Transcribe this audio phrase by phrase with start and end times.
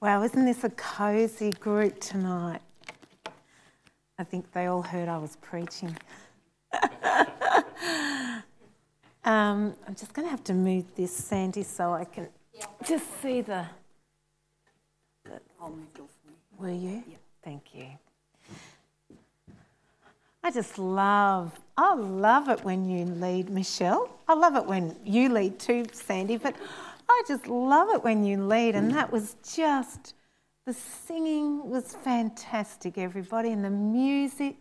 [0.00, 2.60] Wow, isn't this a cozy group tonight?
[4.18, 5.96] I think they all heard I was preaching.
[9.24, 12.28] um, I'm just going to have to move this, Sandy, so I can
[12.84, 13.64] just see the.
[15.24, 15.88] the I'll move.
[16.58, 17.02] Will you?
[17.08, 17.16] Yeah.
[17.42, 17.86] Thank you.
[20.42, 24.10] I just love, I love it when you lead, Michelle.
[24.28, 26.54] I love it when you lead too, Sandy, but
[27.08, 28.74] I just love it when you lead.
[28.74, 30.14] And that was just,
[30.66, 34.56] the singing was fantastic, everybody, and the music.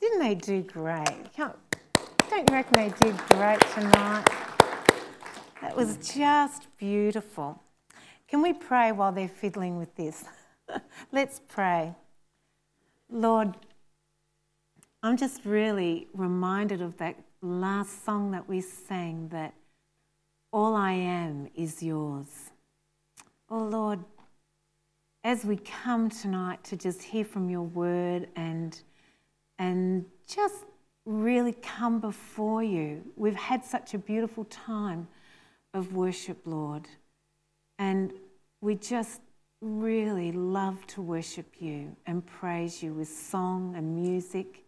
[0.00, 1.34] Didn't they do great?
[1.36, 1.56] Don't
[2.32, 4.26] you reckon they did great tonight?
[5.60, 7.60] That was just beautiful.
[8.28, 10.24] Can we pray while they're fiddling with this?
[11.12, 11.94] Let's pray.
[13.10, 13.54] Lord,
[15.02, 19.54] I'm just really reminded of that last song that we sang that
[20.52, 22.50] all I am is yours.
[23.50, 24.00] Oh Lord,
[25.24, 28.80] as we come tonight to just hear from your word and,
[29.58, 30.64] and just
[31.04, 35.08] really come before you, we've had such a beautiful time
[35.74, 36.88] of worship, Lord.
[37.78, 38.12] And
[38.60, 39.20] we just
[39.60, 44.64] really love to worship you and praise you with song and music.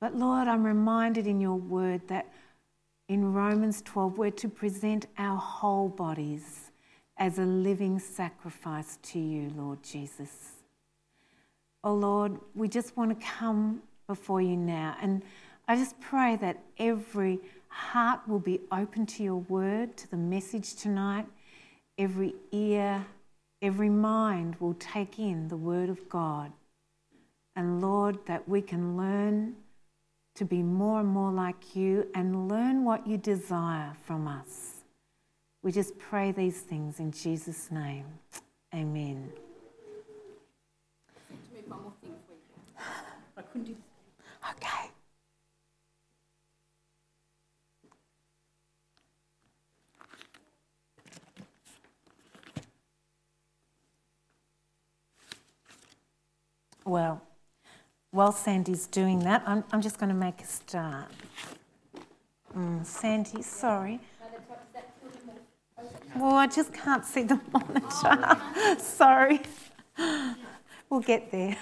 [0.00, 2.32] But Lord, I'm reminded in your word that
[3.08, 6.72] in Romans 12, we're to present our whole bodies
[7.18, 10.52] as a living sacrifice to you, Lord Jesus.
[11.84, 14.96] Oh Lord, we just want to come before you now.
[15.00, 15.22] And
[15.68, 20.74] I just pray that every heart will be open to your word, to the message
[20.74, 21.26] tonight.
[21.98, 23.06] Every ear,
[23.62, 26.52] every mind will take in the word of God.
[27.54, 29.54] And Lord, that we can learn
[30.36, 34.84] to be more and more like you and learn what you desire from us.
[35.62, 38.06] We just pray these things in Jesus' name.
[38.74, 39.32] Amen.
[44.50, 44.90] Okay.
[56.84, 57.25] Well,
[58.10, 61.10] while Sandy's doing that, I'm, I'm just going to make a start.
[62.56, 64.00] Mm, Sandy, sorry.
[66.16, 68.80] Well, I just can't see the monitor.
[68.80, 69.40] sorry.
[70.88, 71.56] We'll get there.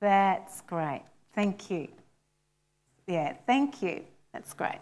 [0.00, 1.02] That's great.
[1.34, 1.88] Thank you.
[3.06, 4.04] Yeah, thank you.
[4.32, 4.80] That's great.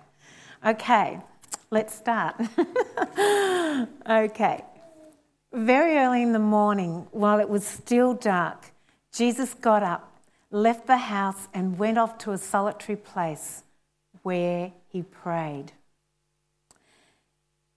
[0.67, 1.21] Okay,
[1.71, 2.37] let's start.
[4.09, 4.65] okay.
[5.53, 8.72] Very early in the morning, while it was still dark,
[9.13, 10.11] Jesus got up,
[10.51, 13.63] left the house, and went off to a solitary place
[14.23, 15.73] where he prayed.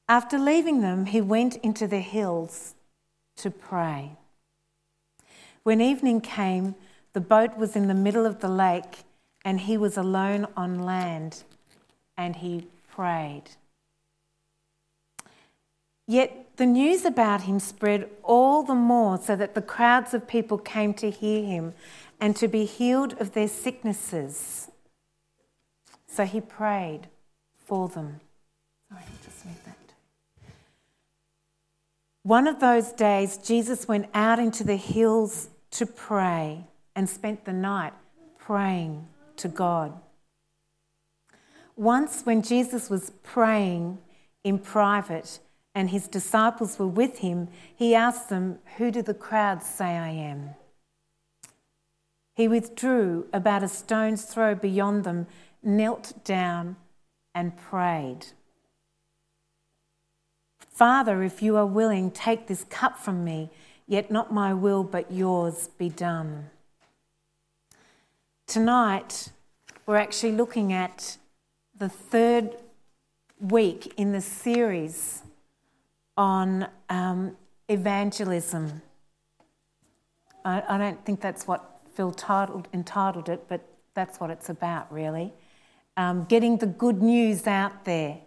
[0.07, 2.75] After leaving them, he went into the hills
[3.37, 4.11] to pray.
[5.63, 6.75] When evening came,
[7.13, 9.03] the boat was in the middle of the lake,
[9.43, 11.43] and he was alone on land,
[12.15, 13.43] and he prayed.
[16.07, 20.57] Yet the news about him spread all the more so that the crowds of people
[20.57, 21.73] came to hear him
[22.19, 24.69] and to be healed of their sicknesses.
[26.07, 27.07] So he prayed
[27.57, 28.21] for them.
[28.89, 29.75] Sorry, just move that.
[32.23, 36.63] One of those days, Jesus went out into the hills to pray
[36.95, 37.93] and spent the night
[38.39, 39.93] praying to God.
[41.75, 43.97] Once, when Jesus was praying
[44.43, 45.39] in private,
[45.75, 50.09] and his disciples were with him, he asked them, Who do the crowds say I
[50.09, 50.51] am?
[52.33, 55.27] He withdrew about a stone's throw beyond them,
[55.61, 56.77] knelt down,
[57.33, 58.27] and prayed.
[60.59, 63.49] Father, if you are willing, take this cup from me,
[63.87, 66.49] yet not my will, but yours be done.
[68.47, 69.31] Tonight,
[69.85, 71.17] we're actually looking at
[71.77, 72.55] the third
[73.39, 75.23] week in the series
[76.17, 77.35] on um,
[77.67, 78.81] evangelism.
[80.43, 84.91] I, I, don't think that's what Phil titled, entitled it, but that's what it's about,
[84.91, 85.33] really.
[85.97, 88.19] Um, getting the good news out there.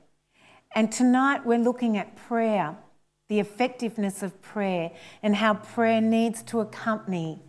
[0.74, 2.76] And tonight we're looking at prayer,
[3.28, 4.90] the effectiveness of prayer,
[5.22, 7.40] and how prayer needs to accompany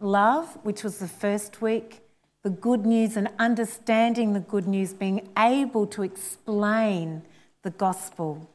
[0.00, 2.00] love, which was the first week,
[2.42, 7.22] the good news and understanding the good news, being able to explain
[7.62, 8.50] the gospel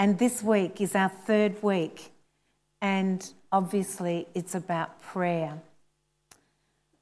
[0.00, 2.10] and this week is our third week,
[2.80, 5.60] and obviously it's about prayer.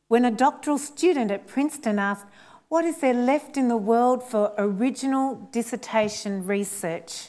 [0.09, 2.27] When a doctoral student at Princeton asked,
[2.69, 7.29] What is there left in the world for original dissertation research?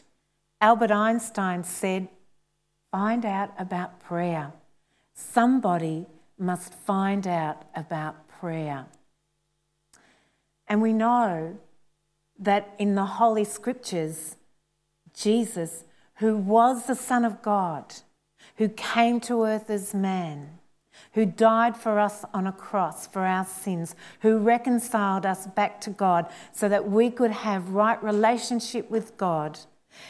[0.60, 2.08] Albert Einstein said,
[2.92, 4.54] find out about prayer.
[5.14, 6.08] Somebody
[6.40, 8.88] must find out about prayer.
[10.68, 11.60] And we know
[12.40, 14.36] that in the Holy Scriptures,
[15.20, 15.84] Jesus,
[16.16, 17.94] who was the Son of God,
[18.56, 20.60] who came to earth as man,
[21.14, 25.90] who died for us on a cross for our sins, who reconciled us back to
[25.90, 29.60] God so that we could have right relationship with God,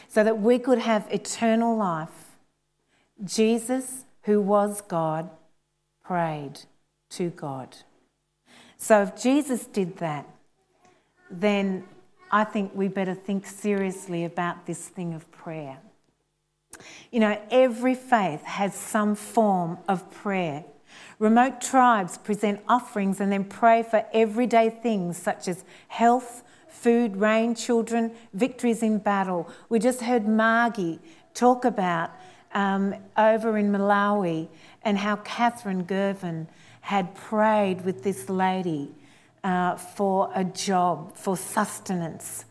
[0.06, 2.38] so that we could have eternal life.
[3.24, 5.28] Jesus, who was God,
[6.04, 6.60] prayed
[7.10, 7.76] to God.
[8.76, 10.26] So if Jesus did that,
[11.30, 11.84] then
[12.30, 15.78] I think we better think seriously about this thing of prayer.
[17.10, 20.64] You know, every faith has some form of prayer.
[21.18, 27.54] Remote tribes present offerings and then pray for everyday things such as health, food, rain,
[27.54, 29.50] children, victories in battle.
[29.68, 31.00] We just heard Margie
[31.34, 32.10] talk about
[32.54, 34.48] um, over in Malawi
[34.82, 36.46] and how Catherine Gervin
[36.82, 38.94] had prayed with this lady
[39.42, 42.44] uh, for a job, for sustenance.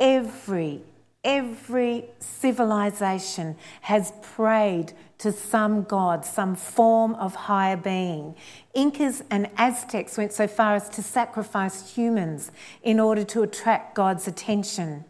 [0.00, 0.82] Every
[1.24, 8.34] every civilization has prayed to some god, some form of higher being.
[8.74, 14.28] Incas and Aztecs went so far as to sacrifice humans in order to attract God's
[14.28, 15.04] attention.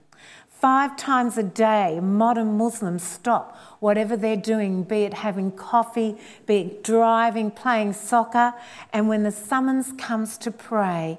[0.64, 6.16] Five times a day, modern Muslims stop whatever they're doing, be it having coffee,
[6.46, 8.54] be it driving, playing soccer,
[8.90, 11.18] and when the summons comes to pray,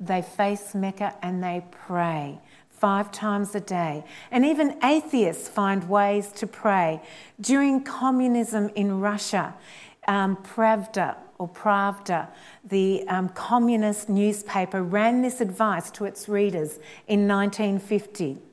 [0.00, 4.02] they face Mecca and they pray five times a day.
[4.32, 7.00] And even atheists find ways to pray.
[7.40, 9.54] During communism in Russia,
[10.08, 12.26] um, Pravda or Pravda,
[12.64, 18.49] the um, communist newspaper, ran this advice to its readers in 1950.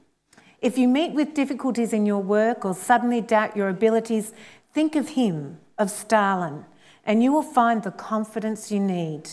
[0.62, 4.34] If you meet with difficulties in your work or suddenly doubt your abilities,
[4.74, 6.66] think of him, of Stalin,
[7.06, 9.30] and you will find the confidence you need.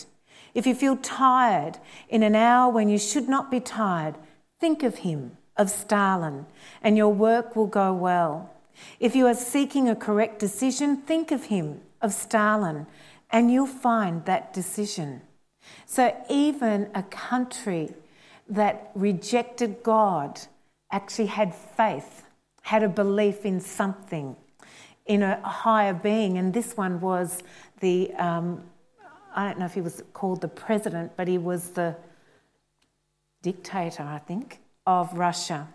[0.53, 4.15] If you feel tired in an hour when you should not be tired,
[4.59, 6.45] Think of him, of Stalin,
[6.81, 8.51] and your work will go well.
[8.99, 12.87] If you are seeking a correct decision, think of him, of Stalin,
[13.29, 15.21] and you'll find that decision.
[15.85, 17.93] So even a country
[18.47, 20.41] that rejected God
[20.95, 22.23] actually had faith,
[22.61, 24.33] had a belief in something,
[25.05, 27.43] in a higher being, and this one was
[27.81, 28.63] the, um,
[29.35, 31.97] I don't know if he was called the president, but he was the
[33.41, 35.67] dictator, I think, of Russia.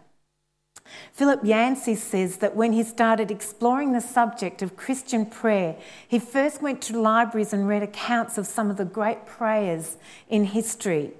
[1.12, 5.76] Philip Yancey says that when he started exploring the subject of Christian prayer,
[6.08, 9.98] he first went to libraries and read accounts of some of the great prayers
[10.30, 11.12] in history.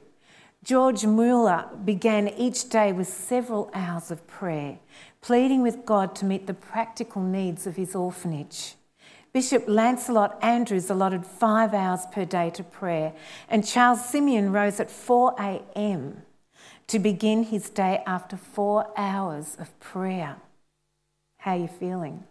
[0.63, 4.79] George Mueller began each day with several hours of prayer,
[5.21, 8.75] pleading with God to meet the practical needs of his orphanage.
[9.33, 13.13] Bishop Lancelot Andrewes allotted five hours per day to prayer,
[13.49, 16.23] and Charles Simeon rose at 4 a.m
[16.91, 20.39] to begin his day after four hours of prayer.
[21.39, 22.25] How are you feeling?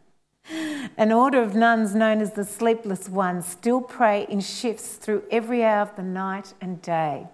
[0.97, 5.63] An order of nuns known as the Sleepless Ones still pray in shifts through every
[5.63, 7.27] hour of the night and day.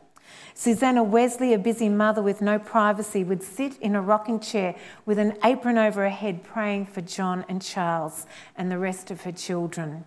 [0.58, 4.74] Susanna Wesley, a busy mother with no privacy, would sit in a rocking chair
[5.06, 8.26] with an apron over her head praying for John and Charles
[8.56, 10.06] and the rest of her children.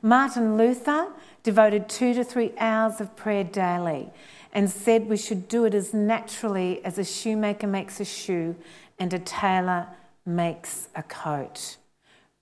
[0.00, 4.10] Martin Luther devoted two to three hours of prayer daily
[4.52, 8.54] and said we should do it as naturally as a shoemaker makes a shoe
[9.00, 9.88] and a tailor
[10.24, 11.78] makes a coat.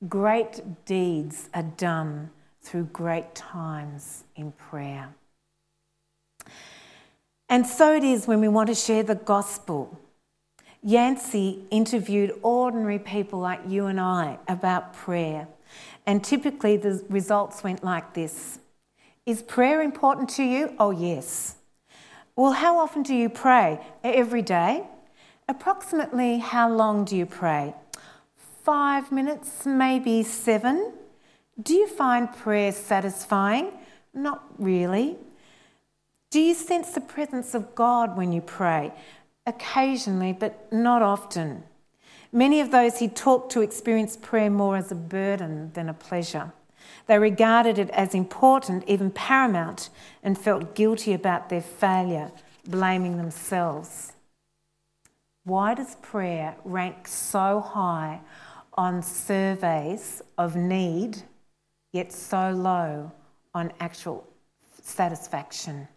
[0.06, 2.28] Great deeds are done
[2.60, 5.14] through great times in prayer.
[7.52, 10.00] And so it is when we want to share the gospel.
[10.82, 15.48] Yancey interviewed ordinary people like you and I about prayer,
[16.06, 18.58] and typically the results went like this
[19.26, 20.74] Is prayer important to you?
[20.78, 21.56] Oh, yes.
[22.36, 23.78] Well, how often do you pray?
[24.02, 24.84] Every day?
[25.46, 27.74] Approximately how long do you pray?
[28.64, 30.94] Five minutes, maybe seven?
[31.62, 33.74] Do you find prayer satisfying?
[34.14, 35.18] Not really.
[36.32, 38.94] Do you sense the presence of God when you pray?
[39.46, 41.64] Occasionally, but not often.
[42.32, 46.54] Many of those he talked to experienced prayer more as a burden than a pleasure.
[47.06, 49.90] They regarded it as important, even paramount,
[50.22, 52.32] and felt guilty about their failure,
[52.66, 54.14] blaming themselves.
[55.44, 58.20] Why does prayer rank so high
[58.72, 61.24] on surveys of need,
[61.92, 63.12] yet so low
[63.52, 64.26] on actual
[64.80, 65.88] satisfaction?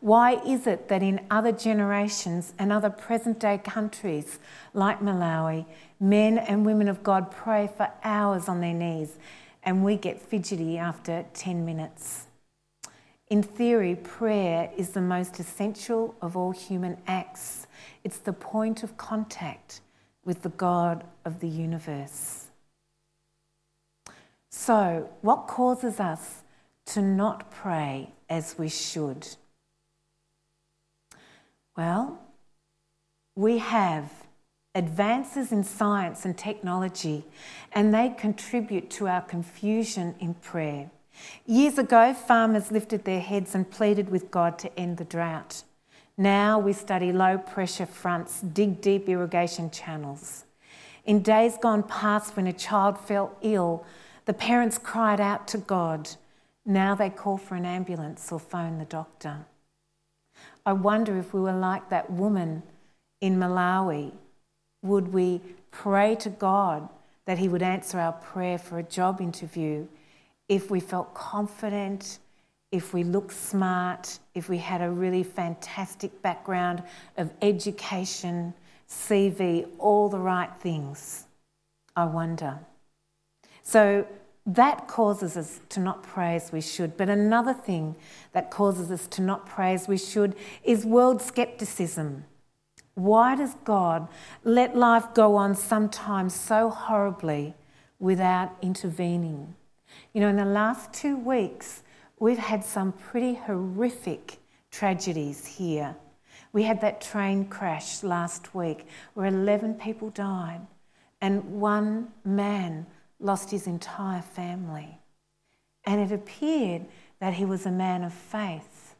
[0.00, 4.38] Why is it that in other generations and other present day countries
[4.74, 5.66] like Malawi,
[6.00, 9.16] men and women of God pray for hours on their knees
[9.62, 12.26] and we get fidgety after 10 minutes?
[13.28, 17.66] In theory, prayer is the most essential of all human acts.
[18.04, 19.80] It's the point of contact
[20.24, 22.50] with the God of the universe.
[24.50, 26.42] So, what causes us
[26.86, 29.26] to not pray as we should?
[31.76, 32.18] Well,
[33.34, 34.12] we have
[34.74, 37.24] advances in science and technology,
[37.72, 40.90] and they contribute to our confusion in prayer.
[41.46, 45.62] Years ago, farmers lifted their heads and pleaded with God to end the drought.
[46.16, 50.44] Now we study low pressure fronts, dig deep irrigation channels.
[51.04, 53.84] In days gone past, when a child fell ill,
[54.26, 56.10] the parents cried out to God.
[56.64, 59.46] Now they call for an ambulance or phone the doctor.
[60.64, 62.62] I wonder if we were like that woman
[63.20, 64.12] in Malawi.
[64.82, 65.40] Would we
[65.70, 66.88] pray to God
[67.24, 69.86] that He would answer our prayer for a job interview
[70.48, 72.18] if we felt confident,
[72.70, 76.82] if we looked smart, if we had a really fantastic background
[77.16, 78.54] of education,
[78.88, 81.26] CV, all the right things?
[81.96, 82.58] I wonder.
[83.62, 84.06] So
[84.44, 86.96] that causes us to not pray as we should.
[86.96, 87.96] But another thing
[88.32, 90.34] that causes us to not pray as we should
[90.64, 92.24] is world skepticism.
[92.94, 94.08] Why does God
[94.44, 97.54] let life go on sometimes so horribly
[97.98, 99.54] without intervening?
[100.12, 101.82] You know, in the last two weeks,
[102.18, 104.38] we've had some pretty horrific
[104.70, 105.96] tragedies here.
[106.52, 110.60] We had that train crash last week where 11 people died
[111.20, 112.86] and one man
[113.22, 114.98] lost his entire family.
[115.84, 116.86] And it appeared
[117.20, 118.94] that he was a man of faith.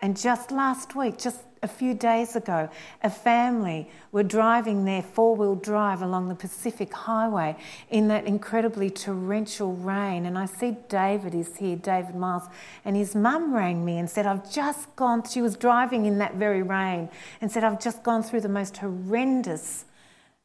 [0.00, 2.68] And just last week, just a few days ago,
[3.04, 7.56] a family were driving their four wheel drive along the Pacific Highway
[7.88, 10.26] in that incredibly torrential rain.
[10.26, 12.48] And I see David is here, David Miles,
[12.84, 16.34] and his mum rang me and said, I've just gone, she was driving in that
[16.34, 17.08] very rain,
[17.40, 19.84] and said, I've just gone through the most horrendous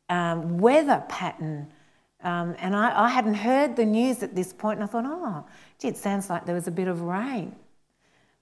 [0.10, 1.68] um, weather pattern
[2.24, 5.46] um, and I, I, hadn't heard the news at this point, and I thought, oh,
[5.80, 7.56] gee, it sounds like there was a bit of rain.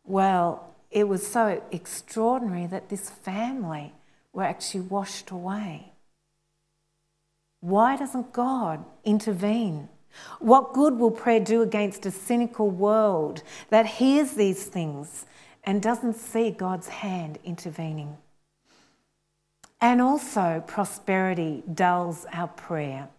[0.05, 3.93] Well, it was so extraordinary that this family
[4.31, 5.91] were actually washed away.
[7.59, 9.89] Why doesn't God intervene?
[10.39, 15.25] What good will prayer do against a cynical world that hears these things
[15.63, 18.17] and doesn't see God's hand intervening?
[19.81, 23.09] And also, prosperity dulls our prayer.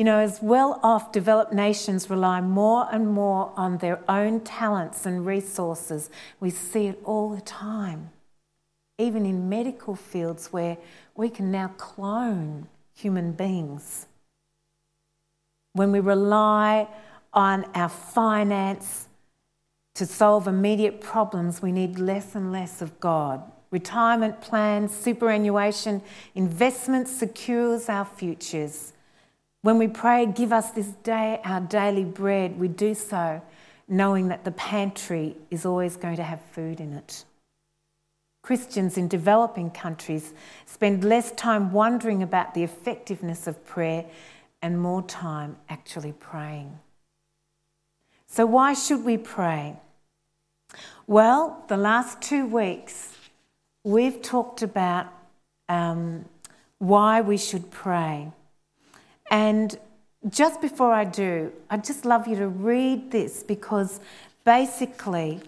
[0.00, 5.04] You know, as well off developed nations rely more and more on their own talents
[5.04, 6.08] and resources,
[6.40, 8.08] we see it all the time.
[8.96, 10.78] Even in medical fields where
[11.14, 14.06] we can now clone human beings.
[15.74, 16.88] When we rely
[17.34, 19.06] on our finance
[19.96, 23.42] to solve immediate problems, we need less and less of God.
[23.70, 26.00] Retirement plans, superannuation,
[26.34, 28.94] investment secures our futures.
[29.62, 33.42] When we pray, give us this day our daily bread, we do so
[33.86, 37.24] knowing that the pantry is always going to have food in it.
[38.42, 40.32] Christians in developing countries
[40.64, 44.06] spend less time wondering about the effectiveness of prayer
[44.62, 46.78] and more time actually praying.
[48.26, 49.76] So, why should we pray?
[51.06, 53.12] Well, the last two weeks
[53.82, 55.06] we've talked about
[55.68, 56.26] um,
[56.78, 58.32] why we should pray.
[59.30, 59.78] And
[60.28, 64.00] just before I do, I'd just love you to read this because
[64.44, 65.40] basically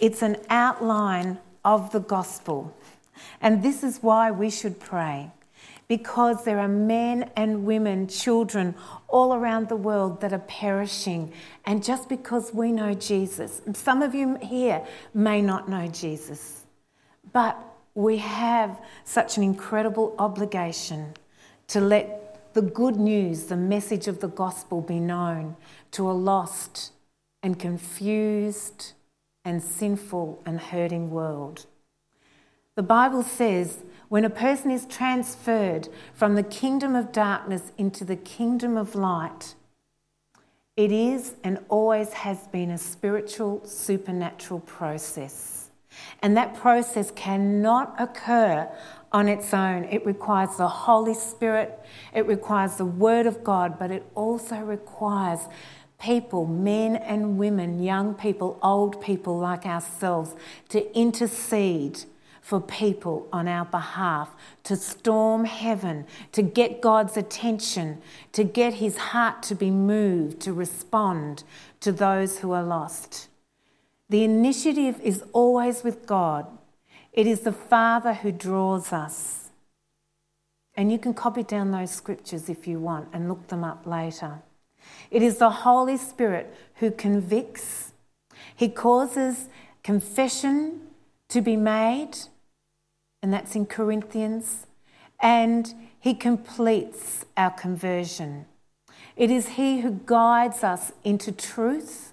[0.00, 2.74] it's an outline of the gospel.
[3.40, 5.30] And this is why we should pray.
[5.86, 8.74] Because there are men and women, children
[9.08, 11.32] all around the world that are perishing.
[11.64, 16.66] And just because we know Jesus, some of you here may not know Jesus,
[17.32, 17.56] but
[17.94, 21.14] we have such an incredible obligation
[21.68, 25.56] to let the good news, the message of the gospel be known
[25.92, 26.92] to a lost
[27.42, 28.92] and confused
[29.44, 31.66] and sinful and hurting world.
[32.74, 33.78] The Bible says
[34.08, 39.54] when a person is transferred from the kingdom of darkness into the kingdom of light,
[40.76, 45.70] it is and always has been a spiritual, supernatural process.
[46.22, 48.68] And that process cannot occur
[49.12, 49.84] on its own.
[49.84, 51.78] It requires the Holy Spirit,
[52.14, 55.40] it requires the Word of God, but it also requires
[56.00, 60.34] people, men and women, young people, old people like ourselves,
[60.68, 62.04] to intercede
[62.40, 64.34] for people on our behalf,
[64.64, 68.00] to storm heaven, to get God's attention,
[68.32, 71.44] to get his heart to be moved, to respond
[71.80, 73.28] to those who are lost.
[74.08, 76.46] The initiative is always with God.
[77.18, 79.50] It is the Father who draws us.
[80.76, 84.42] And you can copy down those scriptures if you want and look them up later.
[85.10, 87.92] It is the Holy Spirit who convicts,
[88.54, 89.48] He causes
[89.82, 90.82] confession
[91.30, 92.16] to be made,
[93.20, 94.68] and that's in Corinthians,
[95.18, 98.46] and He completes our conversion.
[99.16, 102.12] It is He who guides us into truth,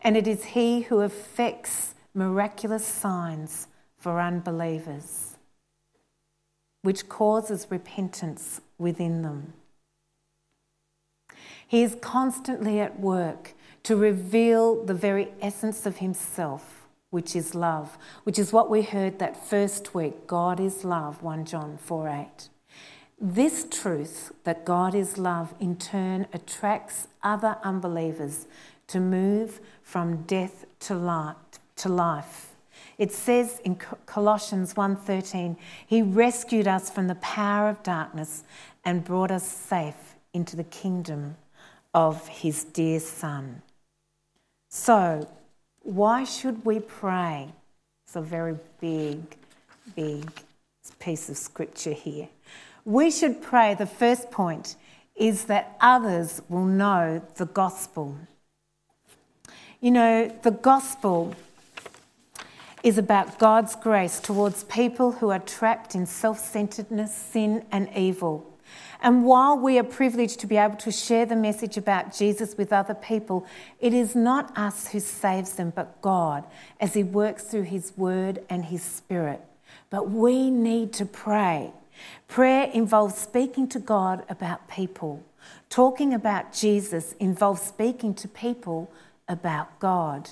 [0.00, 3.66] and it is He who effects miraculous signs
[4.00, 5.36] for unbelievers,
[6.82, 9.52] which causes repentance within them.
[11.68, 13.54] He is constantly at work
[13.84, 19.18] to reveal the very essence of Himself, which is love, which is what we heard
[19.18, 22.48] that first week God is love, 1 John 4 8.
[23.20, 28.46] This truth that God is love in turn attracts other unbelievers
[28.86, 32.49] to move from death to life.
[33.00, 38.44] It says in Colossians 1:13, he rescued us from the power of darkness
[38.84, 41.38] and brought us safe into the kingdom
[41.94, 43.62] of his dear Son.
[44.68, 45.26] So,
[45.82, 47.54] why should we pray?
[48.04, 49.34] It's a very big,
[49.96, 50.30] big
[50.98, 52.28] piece of scripture here.
[52.84, 54.76] We should pray, the first point
[55.16, 58.18] is that others will know the gospel.
[59.80, 61.34] You know, the gospel
[62.82, 68.46] is about God's grace towards people who are trapped in self centeredness, sin, and evil.
[69.02, 72.72] And while we are privileged to be able to share the message about Jesus with
[72.72, 73.46] other people,
[73.80, 76.44] it is not us who saves them, but God
[76.78, 79.40] as He works through His Word and His Spirit.
[79.88, 81.72] But we need to pray.
[82.28, 85.24] Prayer involves speaking to God about people.
[85.68, 88.92] Talking about Jesus involves speaking to people
[89.28, 90.30] about God.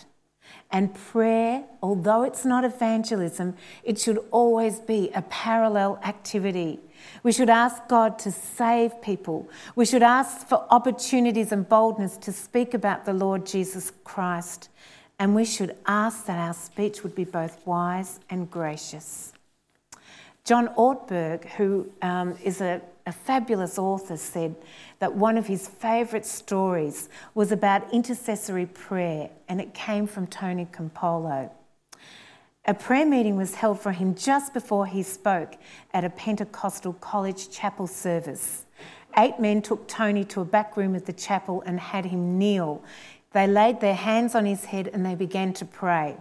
[0.71, 6.81] And prayer, although it's not evangelism, it should always be a parallel activity.
[7.23, 9.49] We should ask God to save people.
[9.77, 14.69] We should ask for opportunities and boldness to speak about the Lord Jesus Christ.
[15.19, 19.33] And we should ask that our speech would be both wise and gracious.
[20.45, 24.55] John Ortberg, who um, is a, a fabulous author, said
[24.99, 30.67] that one of his favourite stories was about intercessory prayer, and it came from Tony
[30.67, 31.51] Campolo.
[32.67, 35.55] A prayer meeting was held for him just before he spoke
[35.95, 38.67] at a Pentecostal college chapel service.
[39.17, 42.85] Eight men took Tony to a back room of the chapel and had him kneel.
[43.33, 46.19] They laid their hands on his head and they began to pray.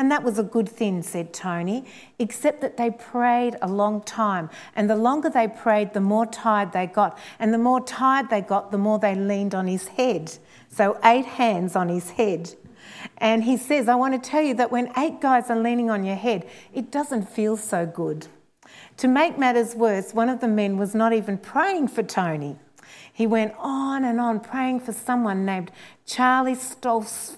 [0.00, 1.84] And that was a good thing, said Tony,
[2.18, 4.48] except that they prayed a long time.
[4.74, 7.18] And the longer they prayed, the more tired they got.
[7.38, 10.38] And the more tired they got, the more they leaned on his head.
[10.70, 12.54] So, eight hands on his head.
[13.18, 16.02] And he says, I want to tell you that when eight guys are leaning on
[16.02, 18.26] your head, it doesn't feel so good.
[18.96, 22.56] To make matters worse, one of the men was not even praying for Tony.
[23.12, 25.70] He went on and on praying for someone named
[26.06, 27.36] Charlie Stoltzfus,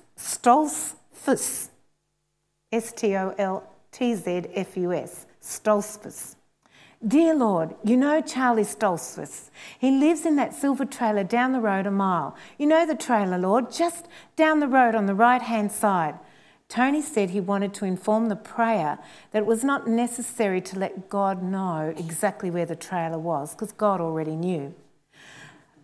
[2.73, 6.37] S T O L T Z F U S, Stoltzfus.
[7.07, 9.51] Dear Lord, you know Charlie Stoltzfus.
[9.79, 12.37] He lives in that silver trailer down the road a mile.
[12.59, 14.07] You know the trailer, Lord, just
[14.37, 16.15] down the road on the right hand side.
[16.69, 18.99] Tony said he wanted to inform the prayer
[19.33, 23.73] that it was not necessary to let God know exactly where the trailer was, because
[23.73, 24.73] God already knew.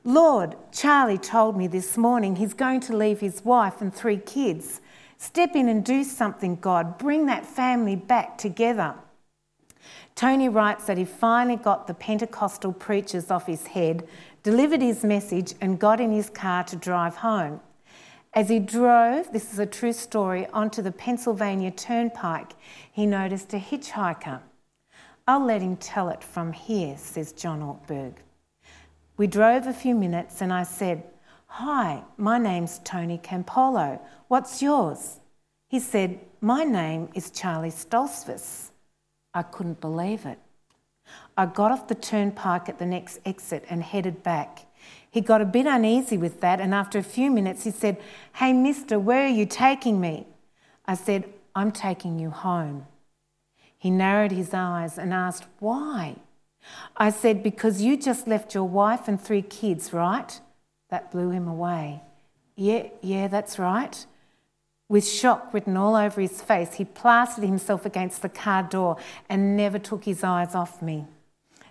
[0.05, 4.81] Lord, Charlie told me this morning he's going to leave his wife and three kids.
[5.19, 6.97] Step in and do something, God.
[6.97, 8.95] Bring that family back together.
[10.15, 14.07] Tony writes that he finally got the Pentecostal preachers off his head,
[14.43, 17.61] delivered his message, and got in his car to drive home.
[18.33, 22.53] As he drove, this is a true story, onto the Pennsylvania Turnpike,
[22.93, 24.41] he noticed a hitchhiker.
[25.27, 28.15] I'll let him tell it from here, says John Ortberg.
[29.17, 31.03] We drove a few minutes and I said,
[31.53, 34.01] Hi, my name's Tony Campolo.
[34.29, 35.19] What's yours?
[35.69, 38.71] He said, My name is Charlie Stoltzfus.
[39.35, 40.39] I couldn't believe it.
[41.37, 44.67] I got off the turnpike at the next exit and headed back.
[45.11, 47.97] He got a bit uneasy with that, and after a few minutes, he said,
[48.35, 50.27] Hey, mister, where are you taking me?
[50.87, 51.25] I said,
[51.57, 52.87] I'm taking you home.
[53.77, 56.17] He narrowed his eyes and asked, Why?
[56.97, 60.41] I said, Because you just left your wife and three kids, right?
[60.91, 62.03] That blew him away.
[62.57, 64.07] Yeah, yeah, that's right.
[64.89, 68.97] With shock written all over his face, he plastered himself against the car door
[69.29, 71.07] and never took his eyes off me.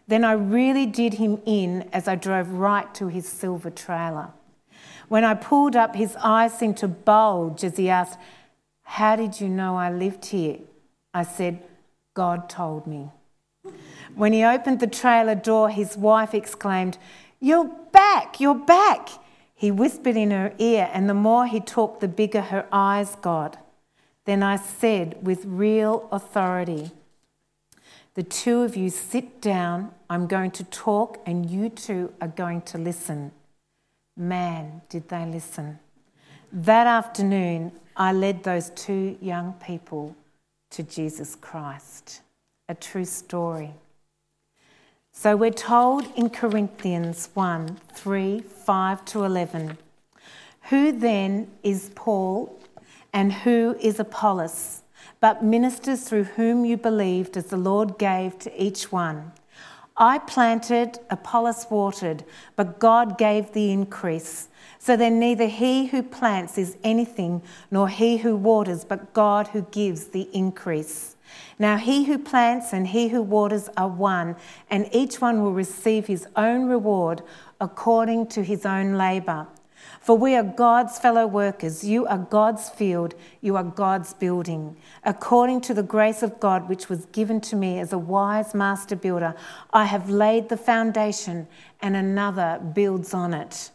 [0.08, 4.30] Then I really did him in as I drove right to his silver trailer.
[5.08, 8.20] When I pulled up, his eyes seemed to bulge as he asked,
[8.84, 10.60] How did you know I lived here?
[11.14, 11.66] I said,
[12.14, 13.10] God told me.
[14.16, 16.98] When he opened the trailer door, his wife exclaimed,
[17.40, 19.10] You're back, you're back.
[19.54, 23.58] He whispered in her ear, and the more he talked, the bigger her eyes got.
[24.26, 26.92] Then I said with real authority,
[28.16, 29.92] The two of you sit down.
[30.10, 33.32] I'm going to talk, and you two are going to listen.
[34.16, 35.80] Man, did they listen.
[36.52, 40.16] That afternoon, I led those two young people
[40.72, 42.22] to Jesus Christ.
[42.70, 43.74] A true story.
[45.20, 49.80] So we're told in Corinthians 1 3, 5 to 11.
[50.70, 52.62] Who then is Paul
[53.12, 54.84] and who is Apollos,
[55.20, 59.32] but ministers through whom you believed as the Lord gave to each one?
[59.98, 62.24] I planted, Apollos watered,
[62.56, 64.50] but God gave the increase.
[64.78, 69.64] So then neither he who plants is anything, nor he who waters, but God who
[69.72, 71.17] gives the increase.
[71.60, 74.36] Now he who plants and he who waters are one,
[74.70, 77.22] and each one will receive his own reward
[77.60, 79.48] according to his own labour.
[80.00, 81.84] For we are God's fellow workers.
[81.84, 83.14] You are God's field.
[83.42, 84.78] You are God's building.
[85.04, 88.96] According to the grace of God, which was given to me as a wise master
[88.96, 89.36] builder,
[89.72, 91.48] I have laid the foundation,
[91.82, 93.72] and another builds on it.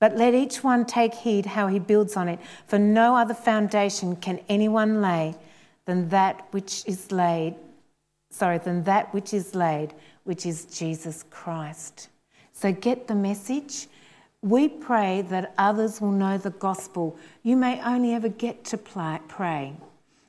[0.00, 4.16] But let each one take heed how he builds on it, for no other foundation
[4.16, 5.36] can anyone lay
[5.90, 7.56] than that which is laid,
[8.30, 12.10] sorry, than that which is laid, which is Jesus Christ.
[12.52, 13.88] So get the message.
[14.40, 17.18] We pray that others will know the gospel.
[17.42, 19.72] You may only ever get to pray,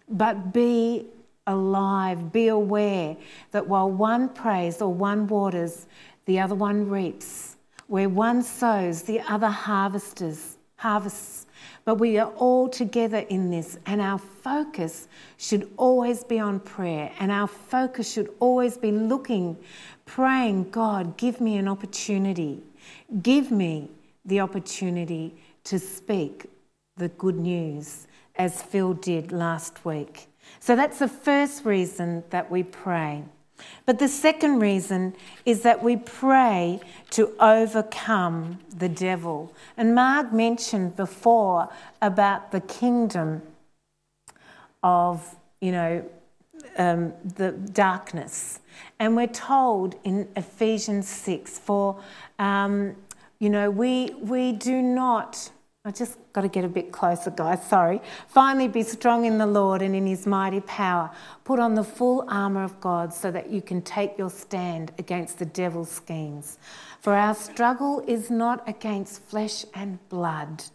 [0.09, 1.05] but be
[1.45, 3.15] alive, be aware
[3.51, 5.85] that while one prays or one waters,
[6.25, 7.55] the other one reaps.
[7.85, 10.57] Where one sows, the other harvests.
[10.77, 11.45] harvests.
[11.83, 17.11] But we are all together in this, and our focus should always be on prayer,
[17.19, 19.57] and our focus should always be looking,
[20.05, 22.61] praying, God, give me an opportunity.
[23.21, 23.89] Give me
[24.25, 26.45] the opportunity to speak
[26.97, 30.27] the good news, as Phil did last week.
[30.59, 33.23] So that's the first reason that we pray.
[33.85, 36.79] But the second reason is that we pray
[37.11, 39.53] to overcome the devil.
[39.77, 41.69] And Mark mentioned before
[42.01, 43.41] about the kingdom
[44.83, 46.05] of, you know,
[46.77, 48.59] um, the darkness.
[48.99, 52.01] And we're told in Ephesians 6 for,
[52.39, 52.95] um,
[53.39, 55.51] you know, we, we do not
[55.83, 57.65] I just got to get a bit closer, guys.
[57.65, 58.01] Sorry.
[58.27, 61.09] Finally, be strong in the Lord and in his mighty power.
[61.43, 65.39] Put on the full armour of God so that you can take your stand against
[65.39, 66.59] the devil's schemes.
[66.99, 70.65] For our struggle is not against flesh and blood,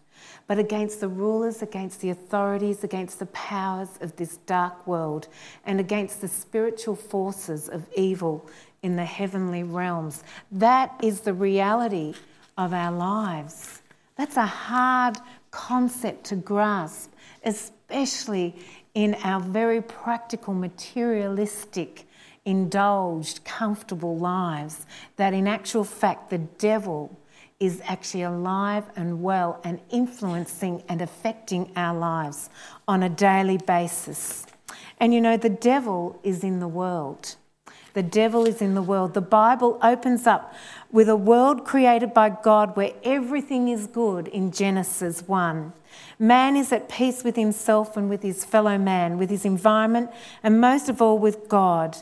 [0.49, 5.29] but against the rulers, against the authorities, against the powers of this dark world,
[5.65, 8.51] and against the spiritual forces of evil
[8.83, 10.25] in the heavenly realms.
[10.51, 12.15] That is the reality
[12.59, 13.83] of our lives.
[14.17, 15.19] That's a hard
[15.51, 17.13] concept to grasp,
[17.45, 18.57] especially
[18.95, 22.07] in our very practical, materialistic,
[22.45, 24.87] indulged, comfortable lives.
[25.17, 27.19] That in actual fact, the devil
[27.59, 32.51] is actually alive and well and influencing and affecting our lives
[32.87, 34.47] on a daily basis.
[34.99, 37.37] And you know, the devil is in the world.
[37.95, 39.15] The devil is in the world.
[39.15, 40.55] The Bible opens up
[40.91, 45.73] with a world created by God where everything is good in Genesis 1.
[46.19, 50.11] Man is at peace with himself and with his fellow man, with his environment,
[50.43, 51.97] and most of all with God.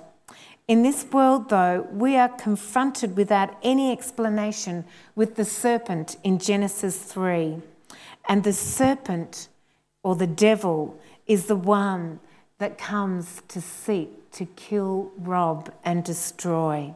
[0.66, 7.02] In this world, though, we are confronted without any explanation with the serpent in Genesis
[7.02, 7.60] 3.
[8.28, 9.48] And the serpent,
[10.02, 12.20] or the devil, is the one
[12.58, 16.94] that comes to seek to kill, rob, and destroy.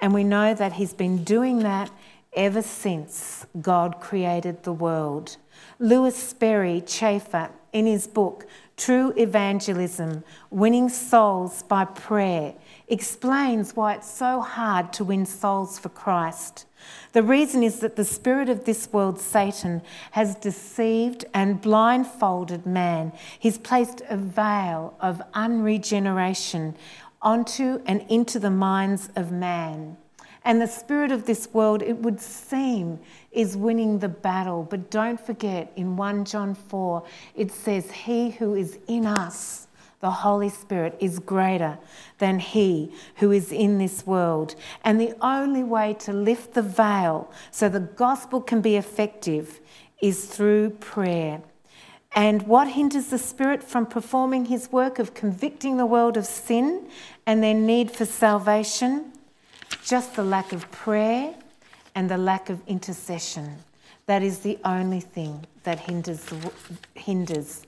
[0.00, 1.90] And we know that he's been doing that
[2.32, 5.36] ever since God created the world.
[5.78, 12.54] Lewis Sperry Chafer, in his book True Evangelism Winning Souls by Prayer,
[12.88, 16.66] explains why it's so hard to win souls for Christ.
[17.12, 23.12] The reason is that the spirit of this world, Satan, has deceived and blindfolded man.
[23.38, 26.74] He's placed a veil of unregeneration
[27.22, 29.96] onto and into the minds of man.
[30.44, 32.98] And the spirit of this world, it would seem,
[33.30, 34.66] is winning the battle.
[34.68, 37.02] But don't forget, in 1 John 4,
[37.34, 39.68] it says, He who is in us,
[40.00, 41.78] the Holy Spirit, is greater
[42.18, 44.54] than he who is in this world.
[44.82, 49.60] And the only way to lift the veil so the gospel can be effective
[50.00, 51.42] is through prayer.
[52.12, 56.88] And what hinders the Spirit from performing his work of convicting the world of sin
[57.24, 59.12] and their need for salvation?
[59.84, 61.34] Just the lack of prayer
[61.94, 63.58] and the lack of intercession.
[64.06, 66.52] That is the only thing that hinders the,
[66.94, 67.62] hinders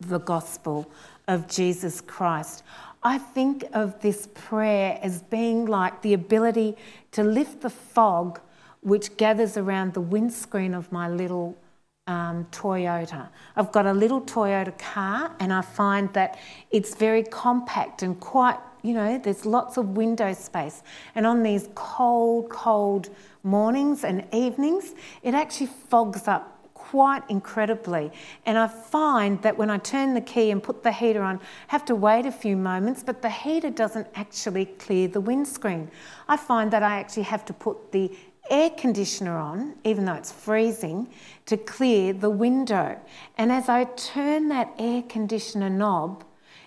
[0.00, 0.88] the gospel
[1.26, 2.62] of Jesus Christ.
[3.02, 6.76] I think of this prayer as being like the ability
[7.12, 8.40] to lift the fog
[8.80, 11.56] which gathers around the windscreen of my little
[12.06, 13.28] um, Toyota.
[13.56, 16.38] I've got a little Toyota car, and I find that
[16.70, 20.82] it's very compact and quite, you know, there's lots of window space.
[21.14, 23.08] And on these cold, cold
[23.42, 28.12] mornings and evenings, it actually fogs up quite incredibly.
[28.44, 31.40] And I find that when I turn the key and put the heater on, I
[31.68, 35.90] have to wait a few moments, but the heater doesn't actually clear the windscreen.
[36.28, 38.16] I find that I actually have to put the
[38.50, 41.08] air conditioner on, even though it's freezing,
[41.46, 42.98] to clear the window.
[43.38, 46.24] And as I turn that air conditioner knob,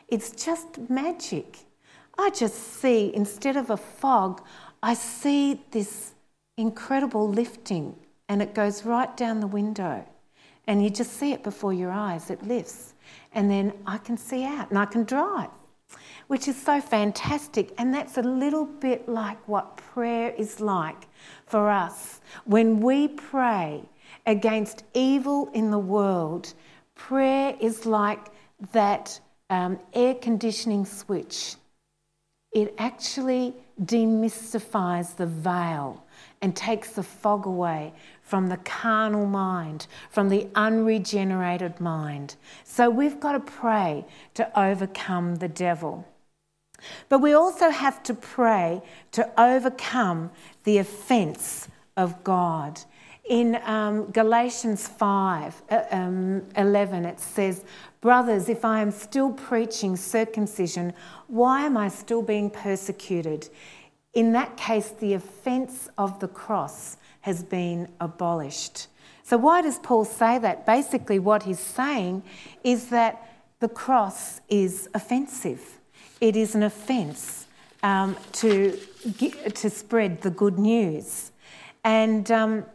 [0.07, 1.59] it's just magic.
[2.17, 4.41] I just see, instead of a fog,
[4.81, 6.13] I see this
[6.57, 7.95] incredible lifting,
[8.27, 10.05] and it goes right down the window.
[10.67, 12.93] And you just see it before your eyes, it lifts.
[13.33, 15.49] And then I can see out and I can drive
[16.27, 17.73] which is so fantastic.
[17.79, 21.07] And that's a little bit like what prayer is like
[21.45, 22.21] for us.
[22.45, 23.83] When we pray
[24.25, 26.53] against evil in the world,
[26.95, 28.27] prayer is like
[28.71, 31.55] that um, air conditioning switch.
[32.51, 33.53] It actually
[33.83, 36.03] demystifies the veil
[36.41, 42.35] and takes the fog away from the carnal mind, from the unregenerated mind.
[42.63, 46.07] So we've got to pray to overcome the devil.
[47.07, 50.31] But we also have to pray to overcome
[50.63, 52.79] the offence of God.
[53.29, 57.63] In um, Galatians 5 uh, um, 11, it says,
[58.01, 60.93] Brothers, if I am still preaching circumcision,
[61.27, 63.49] why am I still being persecuted?
[64.13, 68.87] In that case, the offence of the cross has been abolished.
[69.23, 70.65] So, why does Paul say that?
[70.65, 72.23] Basically, what he's saying
[72.63, 75.78] is that the cross is offensive
[76.21, 77.47] it is an offence
[77.83, 78.77] um, to,
[79.53, 81.31] to spread the good news.
[81.83, 82.65] And um,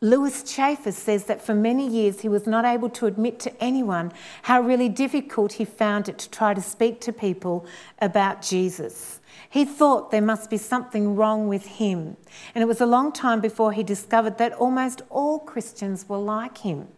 [0.00, 4.12] Lewis Chaffers says that for many years he was not able to admit to anyone
[4.42, 7.64] how really difficult he found it to try to speak to people
[8.00, 9.20] about Jesus.
[9.48, 12.16] He thought there must be something wrong with him.
[12.54, 16.58] And it was a long time before he discovered that almost all Christians were like
[16.58, 16.88] him,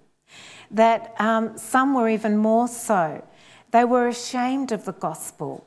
[0.70, 3.22] that um, some were even more so.
[3.70, 5.66] They were ashamed of the gospel.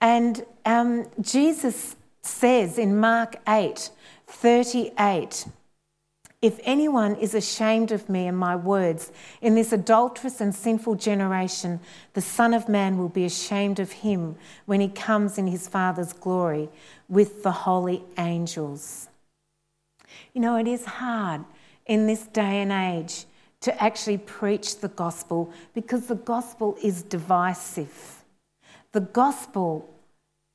[0.00, 3.90] And um, Jesus says in Mark 8
[4.26, 5.46] 38,
[6.40, 11.80] if anyone is ashamed of me and my words in this adulterous and sinful generation,
[12.12, 16.12] the Son of Man will be ashamed of him when he comes in his Father's
[16.12, 16.68] glory
[17.08, 19.08] with the holy angels.
[20.32, 21.44] You know, it is hard
[21.86, 23.24] in this day and age
[23.60, 28.24] to actually preach the gospel because the gospel is divisive.
[28.92, 29.88] The gospel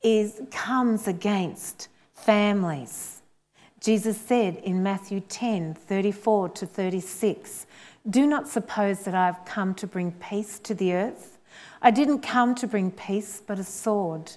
[0.02, 3.22] is, comes against families.
[3.80, 7.66] Jesus said in Matthew 10 34 to 36,
[8.10, 11.38] Do not suppose that I have come to bring peace to the earth.
[11.82, 14.32] I didn't come to bring peace, but a sword.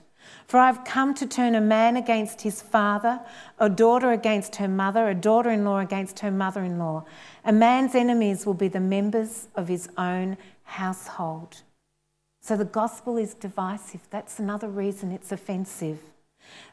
[0.46, 3.20] For I've come to turn a man against his father,
[3.58, 7.04] a daughter against her mother, a daughter in law against her mother in law.
[7.44, 11.62] A man's enemies will be the members of his own household.
[12.40, 14.02] So the gospel is divisive.
[14.10, 15.98] That's another reason it's offensive.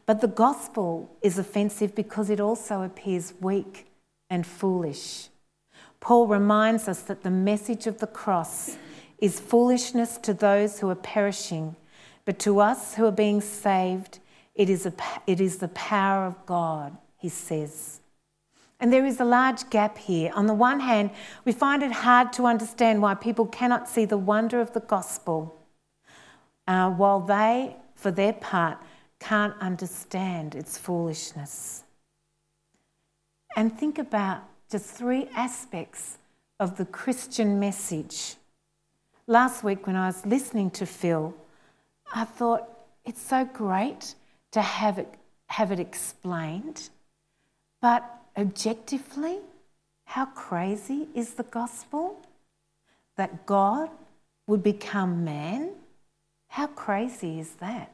[0.06, 3.88] But the gospel is offensive because it also appears weak
[4.30, 5.30] and foolish.
[6.00, 8.78] Paul reminds us that the message of the cross
[9.20, 11.76] is foolishness to those who are perishing,
[12.26, 14.20] but to us who are being saved,
[14.56, 14.94] it is, a,
[15.28, 18.00] it is the power of God, he says.
[18.80, 20.32] And there is a large gap here.
[20.36, 21.12] On the one hand,
[21.46, 25.58] we find it hard to understand why people cannot see the wonder of the gospel,
[26.68, 28.78] uh, while they, for their part,
[29.20, 31.84] can't understand its foolishness.
[33.56, 36.18] And think about just three aspects
[36.60, 38.36] of the Christian message.
[39.28, 41.34] Last week, when I was listening to Phil,
[42.14, 42.70] I thought
[43.06, 44.16] it's so great
[44.52, 45.14] to have it,
[45.48, 46.90] have it explained
[47.82, 48.04] But
[48.38, 49.40] objectively,
[50.06, 52.22] how crazy is the gospel?
[53.18, 53.90] That God
[54.48, 55.72] would become man?
[56.48, 57.92] How crazy is that?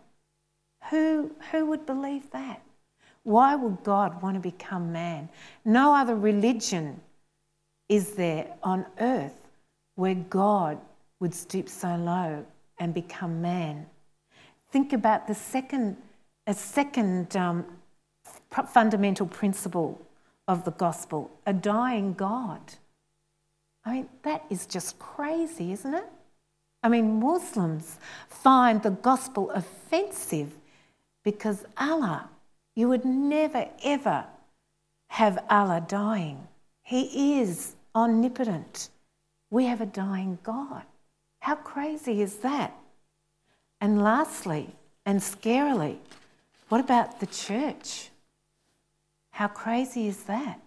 [0.92, 2.62] Who, who would believe that?
[3.24, 5.30] Why would God want to become man?
[5.66, 7.02] No other religion
[7.90, 9.50] is there on earth
[9.96, 10.78] where God
[11.20, 12.46] would stoop so low
[12.78, 13.88] and become man.
[14.72, 15.98] Think about the second,
[16.46, 17.66] a second um,
[18.72, 20.00] fundamental principle
[20.48, 22.62] of the gospel a dying God.
[23.86, 26.06] I mean, that is just crazy, isn't it?
[26.84, 30.52] I mean, Muslims find the gospel offensive
[31.24, 32.30] because Allah,
[32.76, 34.26] you would never ever
[35.10, 36.48] have Allah dying.
[36.84, 38.90] He is omnipotent.
[39.50, 40.84] We have a dying God.
[41.40, 42.79] How crazy is that?
[43.82, 45.98] And lastly, and scarily,
[46.68, 48.10] what about the church?
[49.32, 50.60] How crazy is that?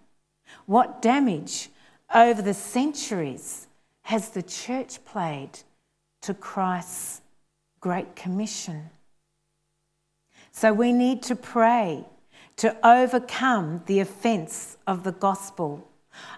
[0.65, 1.69] What damage
[2.13, 3.67] over the centuries
[4.03, 5.51] has the church played
[6.21, 7.21] to Christ's
[7.79, 8.89] Great Commission?
[10.51, 12.05] So we need to pray
[12.57, 15.87] to overcome the offence of the gospel.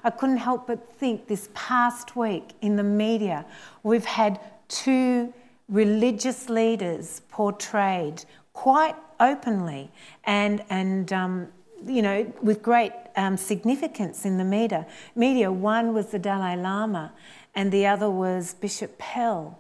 [0.04, 3.46] I couldn't help but think this past week in the media,
[3.84, 5.34] we've had two
[5.70, 8.24] religious leaders portrayed
[8.54, 9.92] quite openly
[10.24, 11.48] and, and um,
[11.86, 14.86] you know, with great um, significance in the media.
[15.16, 15.52] Media.
[15.52, 17.14] One was the Dalai Lama,
[17.54, 19.60] and the other was Bishop Pell.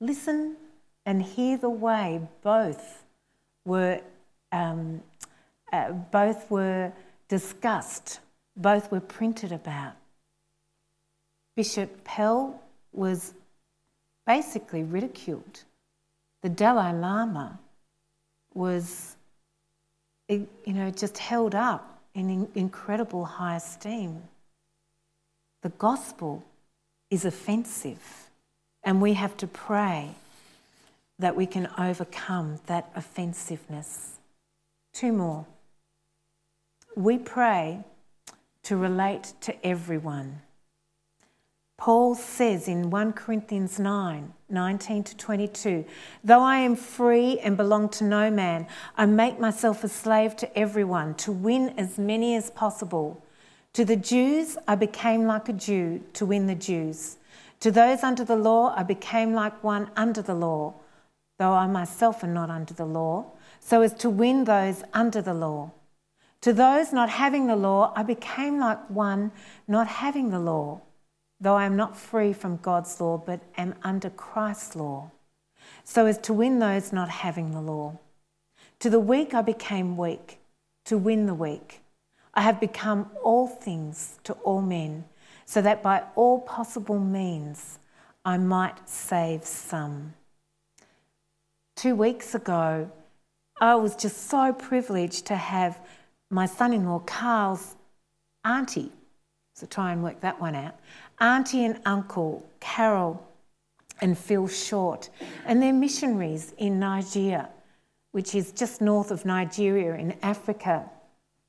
[0.00, 0.56] Listen
[1.04, 3.04] and hear the way both
[3.64, 4.00] were
[4.50, 5.02] um,
[5.72, 6.92] uh, both were
[7.28, 8.20] discussed,
[8.56, 9.94] both were printed about.
[11.56, 12.60] Bishop Pell
[12.92, 13.34] was
[14.26, 15.62] basically ridiculed.
[16.42, 17.58] The Dalai Lama
[18.54, 19.16] was,
[20.28, 24.22] you know, just held up in incredible high esteem.
[25.62, 26.44] The gospel
[27.10, 28.30] is offensive,
[28.82, 30.14] and we have to pray
[31.18, 34.18] that we can overcome that offensiveness.
[34.92, 35.46] Two more.
[36.96, 37.84] We pray
[38.64, 40.42] to relate to everyone.
[41.82, 45.84] Paul says in 1 Corinthians 9 19 to 22,
[46.22, 50.56] though I am free and belong to no man, I make myself a slave to
[50.56, 53.24] everyone to win as many as possible.
[53.72, 57.16] To the Jews, I became like a Jew to win the Jews.
[57.58, 60.74] To those under the law, I became like one under the law,
[61.40, 65.34] though I myself am not under the law, so as to win those under the
[65.34, 65.72] law.
[66.42, 69.32] To those not having the law, I became like one
[69.66, 70.80] not having the law
[71.42, 75.10] though I am not free from God's law, but am under Christ's law,
[75.82, 77.98] so as to win those not having the law.
[78.78, 80.38] To the weak I became weak,
[80.84, 81.80] to win the weak.
[82.32, 85.04] I have become all things to all men,
[85.44, 87.80] so that by all possible means
[88.24, 90.14] I might save some.
[91.74, 92.88] Two weeks ago,
[93.60, 95.80] I was just so privileged to have
[96.30, 97.74] my son in law, Carl's
[98.44, 98.92] auntie,
[99.54, 100.76] so try and work that one out,
[101.22, 103.26] auntie and uncle, Carol
[104.02, 105.08] and Phil Short,
[105.46, 107.48] and they're missionaries in Niger,
[108.10, 110.90] which is just north of Nigeria in Africa.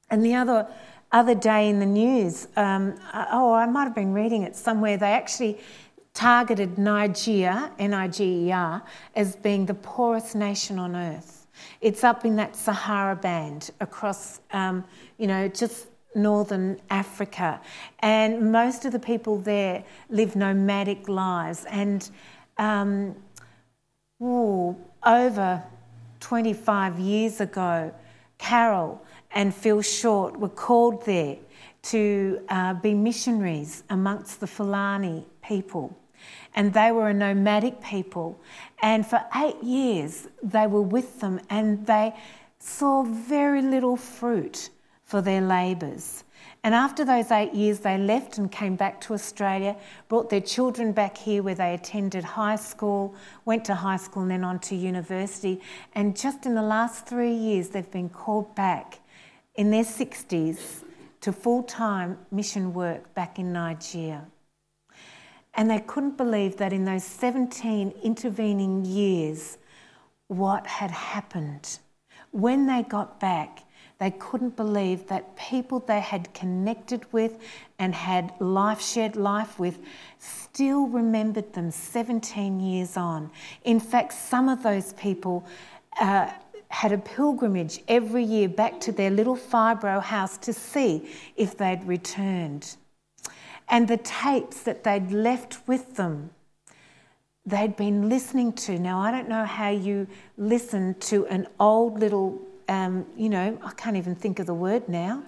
[0.09, 0.67] And the other
[1.11, 4.97] other day in the news, um, oh, I might have been reading it somewhere.
[4.97, 5.59] They actually
[6.15, 8.81] targeted Niger, N-I-G-E-R,
[9.15, 11.45] as being the poorest nation on earth.
[11.81, 14.83] It's up in that Sahara band across, um,
[15.19, 17.61] you know, just northern Africa,
[17.99, 21.65] and most of the people there live nomadic lives.
[21.65, 22.09] And
[22.57, 23.15] um,
[24.21, 25.63] ooh, over
[26.19, 27.93] 25 years ago,
[28.37, 31.37] Carol and Phil Short were called there
[31.83, 35.97] to uh, be missionaries amongst the Fulani people.
[36.55, 38.39] And they were a nomadic people.
[38.81, 42.13] And for eight years, they were with them and they
[42.59, 44.69] saw very little fruit
[45.03, 46.23] for their labours.
[46.63, 49.75] And after those eight years, they left and came back to Australia,
[50.07, 53.13] brought their children back here where they attended high school,
[53.43, 55.59] went to high school and then on to university.
[55.93, 58.99] And just in the last three years, they've been called back
[59.55, 60.83] in their 60s
[61.21, 64.21] to full time mission work back in Niger.
[65.55, 69.57] And they couldn't believe that in those 17 intervening years,
[70.27, 71.79] what had happened.
[72.31, 73.62] When they got back,
[73.99, 77.37] they couldn't believe that people they had connected with
[77.79, 79.79] and had life shared life with
[80.19, 83.31] still remembered them 17 years on.
[83.63, 85.45] In fact, some of those people
[85.99, 86.29] uh,
[86.69, 91.83] had a pilgrimage every year back to their little fibro house to see if they'd
[91.85, 92.75] returned.
[93.69, 96.31] And the tapes that they'd left with them,
[97.45, 98.79] they'd been listening to.
[98.79, 103.71] Now, I don't know how you listen to an old little, um, you know, I
[103.71, 105.23] can't even think of the word now,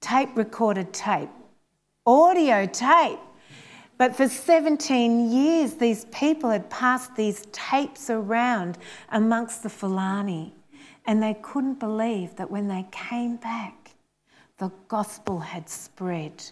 [0.00, 1.30] tape recorded tape,
[2.06, 3.18] audio tape.
[3.98, 8.78] But for 17 years, these people had passed these tapes around
[9.10, 10.54] amongst the Fulani,
[11.06, 13.94] and they couldn't believe that when they came back,
[14.58, 16.42] the gospel had spread.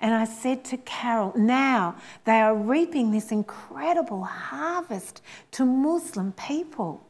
[0.00, 7.06] And I said to Carol, now they are reaping this incredible harvest to Muslim people.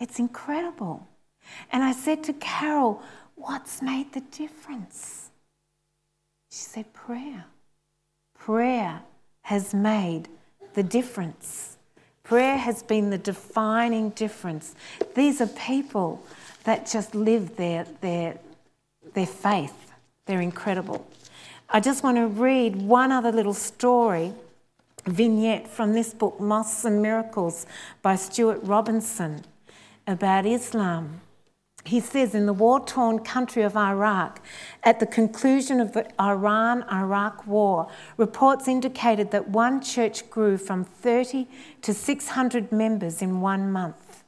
[0.00, 1.06] It's incredible.
[1.70, 3.02] And I said to Carol,
[3.34, 5.30] what's made the difference?
[6.50, 7.46] She said, prayer.
[8.38, 9.00] Prayer
[9.42, 10.28] has made
[10.74, 11.76] the difference.
[12.22, 14.74] Prayer has been the defining difference.
[15.14, 16.22] These are people
[16.64, 18.38] that just live their, their,
[19.14, 19.92] their faith.
[20.26, 21.06] They're incredible.
[21.68, 24.32] I just want to read one other little story,
[25.06, 27.66] vignette from this book, Mosques and Miracles
[28.02, 29.44] by Stuart Robinson,
[30.06, 31.20] about Islam
[31.84, 34.40] he says in the war torn country of Iraq,
[34.82, 40.84] at the conclusion of the Iran Iraq war, reports indicated that one church grew from
[40.84, 41.48] 30
[41.82, 44.22] to 600 members in one month.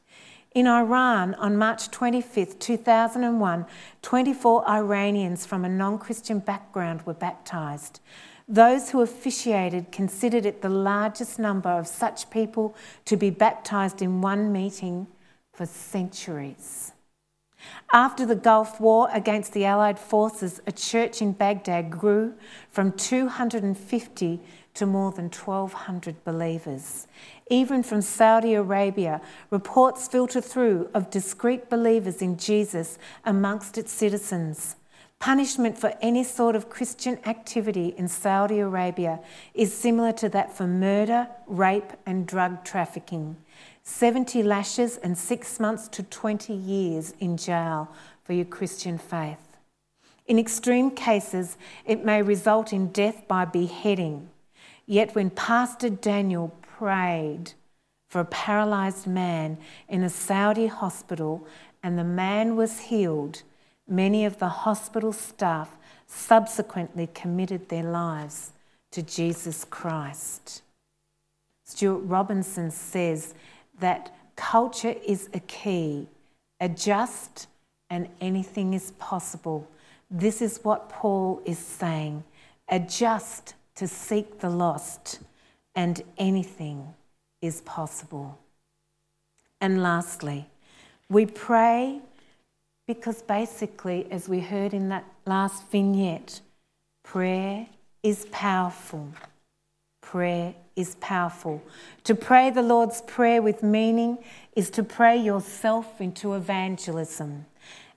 [0.55, 3.67] In Iran, on March 25, 2001,
[4.03, 8.01] 24 Iranians from a non Christian background were baptised.
[8.49, 12.77] Those who officiated considered it the largest number of such people
[13.07, 15.07] to be baptised in one meeting
[15.53, 16.94] for centuries.
[17.93, 22.35] After the Gulf War against the Allied forces, a church in Baghdad grew
[22.71, 24.41] from 250
[24.75, 27.07] to more than 1,200 believers.
[27.49, 34.77] Even from Saudi Arabia, reports filter through of discreet believers in Jesus amongst its citizens.
[35.21, 39.21] Punishment for any sort of Christian activity in Saudi Arabia
[39.55, 43.37] is similar to that for murder, rape, and drug trafficking.
[43.85, 47.91] 70 lashes and six months to 20 years in jail
[48.23, 49.59] for your Christian faith.
[50.27, 54.31] In extreme cases, it may result in death by beheading.
[54.87, 57.53] Yet, when Pastor Daniel prayed
[58.09, 59.59] for a paralyzed man
[59.89, 61.47] in a Saudi hospital
[61.83, 63.43] and the man was healed,
[63.87, 65.77] many of the hospital staff
[66.07, 68.53] subsequently committed their lives
[68.93, 70.63] to Jesus Christ.
[71.67, 73.35] Stuart Robinson says
[73.81, 76.07] that culture is a key.
[76.61, 77.49] Adjust
[77.91, 79.69] and anything is possible.
[80.11, 82.25] This is what Paul is saying.
[82.69, 85.19] Adjust to seek the lost,
[85.75, 86.95] and anything
[87.43, 88.39] is possible.
[89.61, 90.47] And lastly,
[91.09, 92.01] we pray
[92.87, 96.41] because basically, as we heard in that last vignette,
[97.03, 97.67] prayer
[98.03, 99.09] is powerful.
[100.01, 101.63] Prayer is powerful.
[102.05, 104.19] To pray the Lord's Prayer with meaning
[104.57, 107.47] is to pray yourself into evangelism.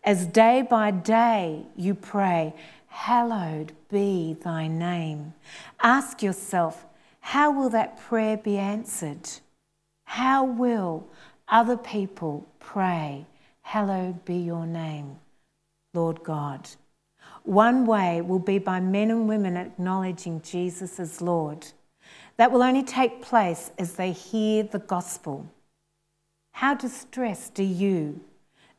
[0.03, 2.53] As day by day you pray,
[2.87, 5.33] Hallowed be thy name.
[5.81, 6.85] Ask yourself,
[7.19, 9.29] how will that prayer be answered?
[10.05, 11.07] How will
[11.47, 13.27] other people pray,
[13.61, 15.17] Hallowed be your name,
[15.93, 16.69] Lord God?
[17.43, 21.67] One way will be by men and women acknowledging Jesus as Lord.
[22.37, 25.51] That will only take place as they hear the gospel.
[26.51, 28.21] How distressed are you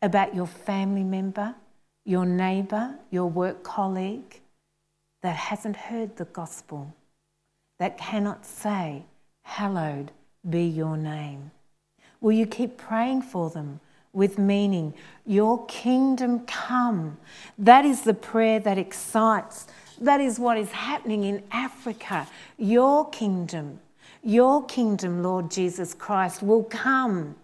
[0.01, 1.55] about your family member,
[2.05, 4.41] your neighbour, your work colleague
[5.23, 6.95] that hasn't heard the gospel,
[7.79, 9.05] that cannot say,
[9.43, 10.13] Hallowed
[10.49, 11.51] be your name?
[12.21, 13.81] Will you keep praying for them
[14.13, 14.95] with meaning?
[15.25, 17.19] Your kingdom come.
[17.57, 19.67] That is the prayer that excites
[20.01, 22.27] that is what is happening in Africa.
[22.57, 23.81] Your kingdom,
[24.23, 27.37] your kingdom, Lord Jesus Christ, will come.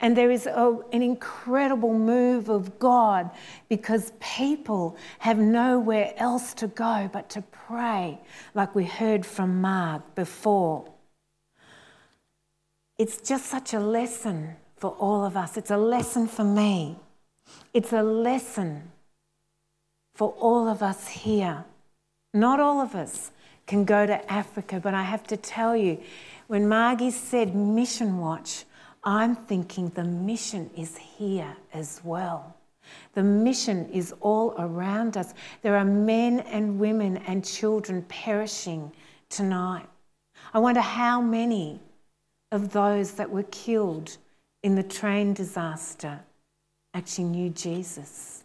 [0.00, 3.30] And there is a, an incredible move of God
[3.68, 8.18] because people have nowhere else to go but to pray,
[8.54, 10.90] like we heard from Mark before.
[12.98, 15.56] It's just such a lesson for all of us.
[15.56, 16.96] It's a lesson for me.
[17.72, 18.90] It's a lesson
[20.14, 21.64] for all of us here.
[22.32, 23.32] Not all of us
[23.66, 26.00] can go to Africa, but I have to tell you,
[26.46, 28.64] when Margie said Mission Watch,
[29.02, 32.56] I'm thinking the mission is here as well.
[33.14, 35.34] The mission is all around us.
[35.62, 38.92] There are men and women and children perishing
[39.28, 39.86] tonight.
[40.52, 41.80] I wonder how many
[42.52, 44.16] of those that were killed
[44.62, 46.20] in the train disaster
[46.94, 48.39] actually knew Jesus.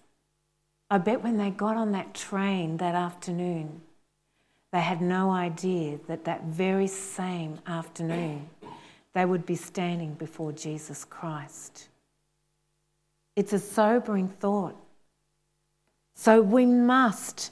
[0.90, 3.82] I bet when they got on that train that afternoon,
[4.72, 8.50] they had no idea that that very same afternoon
[9.14, 11.88] they would be standing before Jesus Christ.
[13.36, 14.76] It's a sobering thought.
[16.14, 17.52] So we must,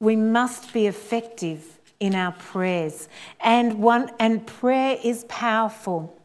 [0.00, 3.08] we must be effective in our prayers.
[3.40, 6.18] And one and prayer is powerful.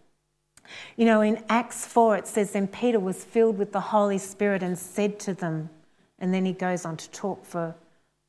[0.95, 4.63] You know, in Acts 4, it says, Then Peter was filled with the Holy Spirit
[4.63, 5.69] and said to them,
[6.21, 7.75] and then he goes on to talk for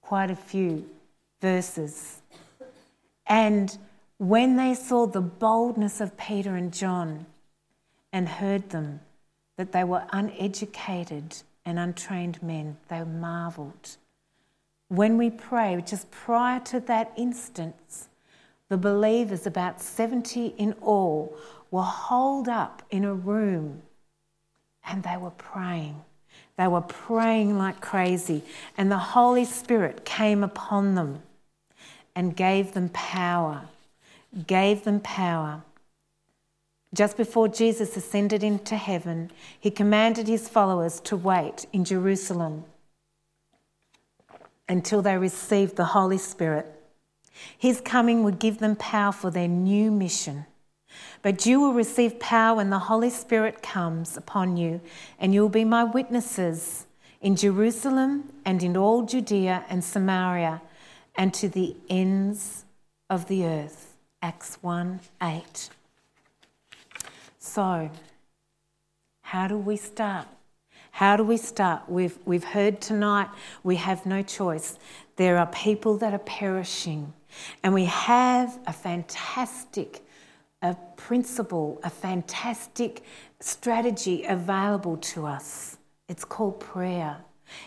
[0.01, 0.89] quite a few
[1.41, 2.23] verses.
[3.27, 3.77] And
[4.17, 7.27] when they saw the boldness of Peter and John
[8.13, 9.01] and heard them,
[9.57, 11.37] that they were uneducated
[11.67, 13.97] and untrained men, they marveled.
[14.89, 18.09] When we pray, just prior to that instance,
[18.69, 21.37] the believers, about 70 in all,
[21.71, 23.83] were holed up in a room
[24.87, 26.03] and they were praying.
[26.57, 28.43] They were praying like crazy,
[28.77, 31.23] and the Holy Spirit came upon them
[32.15, 33.69] and gave them power.
[34.47, 35.63] Gave them power.
[36.95, 42.65] Just before Jesus ascended into heaven, he commanded his followers to wait in Jerusalem
[44.69, 46.67] until they received the Holy Spirit.
[47.57, 50.45] His coming would give them power for their new mission.
[51.23, 54.81] But you will receive power when the Holy Spirit comes upon you,
[55.19, 56.87] and you will be my witnesses
[57.21, 60.61] in Jerusalem and in all Judea and Samaria
[61.15, 62.65] and to the ends
[63.09, 63.97] of the earth.
[64.21, 65.71] Acts 1 8.
[67.39, 67.91] So,
[69.23, 70.29] how do we start?
[70.93, 71.89] How do we start?
[71.89, 73.29] We've, we've heard tonight
[73.65, 74.79] we have no choice.
[75.17, 77.13] There are people that are perishing,
[77.63, 80.02] and we have a fantastic
[80.63, 83.03] a principle, a fantastic
[83.41, 85.77] strategy available to us.
[86.09, 87.17] It's called prayer.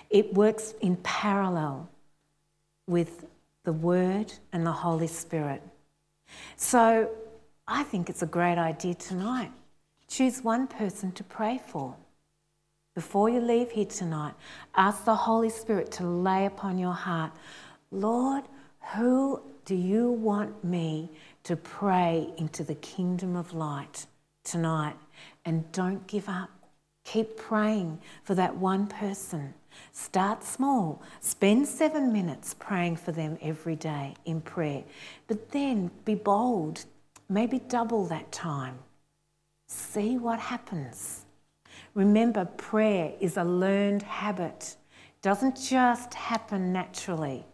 [0.09, 1.89] It works in parallel
[2.87, 3.25] with
[3.63, 5.61] the Word and the Holy Spirit.
[6.55, 7.09] So
[7.67, 9.51] I think it's a great idea tonight.
[10.07, 11.95] Choose one person to pray for.
[12.93, 14.35] Before you leave here tonight,
[14.75, 17.31] ask the Holy Spirit to lay upon your heart,
[17.91, 18.43] Lord,
[18.95, 21.11] who do you want me
[21.43, 24.05] to pray into the kingdom of light
[24.43, 24.95] tonight?
[25.43, 26.51] And don't give up.
[27.03, 29.55] Keep praying for that one person.
[29.91, 31.01] Start small.
[31.19, 34.83] Spend seven minutes praying for them every day in prayer.
[35.27, 36.85] But then be bold.
[37.27, 38.77] Maybe double that time.
[39.67, 41.25] See what happens.
[41.95, 44.75] Remember, prayer is a learned habit.
[45.15, 47.45] It doesn't just happen naturally.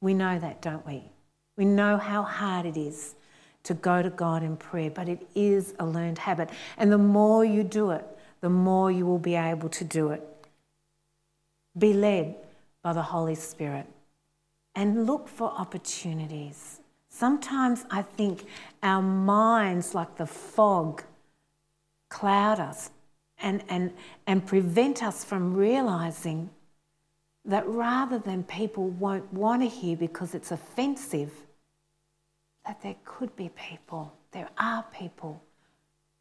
[0.00, 1.10] We know that, don't we?
[1.56, 3.14] We know how hard it is
[3.64, 6.50] to go to God in prayer, but it is a learned habit.
[6.76, 8.04] And the more you do it,
[8.40, 10.22] the more you will be able to do it.
[11.76, 12.36] Be led
[12.82, 13.86] by the Holy Spirit
[14.74, 16.80] and look for opportunities.
[17.08, 18.46] Sometimes I think
[18.82, 21.02] our minds, like the fog,
[22.08, 22.90] cloud us
[23.38, 23.92] and, and,
[24.26, 26.50] and prevent us from realizing
[27.44, 31.45] that rather than people won't want to hear because it's offensive,
[32.66, 35.42] that there could be people, there are people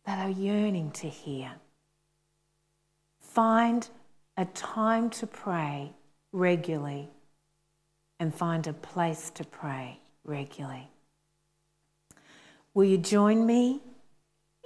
[0.06, 1.52] that are yearning to hear.
[3.20, 3.88] Find
[4.38, 5.92] a time to pray
[6.32, 7.10] regularly
[8.20, 10.88] and find a place to pray regularly.
[12.74, 13.82] Will you join me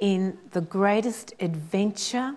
[0.01, 2.35] in the greatest adventure